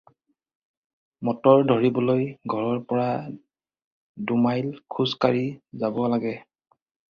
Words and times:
Motor 1.27 1.61
ধৰিবলৈ 1.71 2.25
ঘৰৰ 2.55 2.81
পৰা 2.93 3.05
দুমাইল 4.33 4.75
খোজ 4.97 5.17
কাঢ়ি 5.27 5.47
যাব 5.85 6.05
লাগে। 6.17 6.37